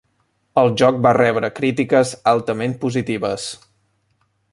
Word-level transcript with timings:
El 0.59 0.69
joc 0.81 0.95
va 1.05 1.11
rebre 1.17 1.51
critiques 1.59 2.13
altament 2.31 2.73
positives. 2.87 3.47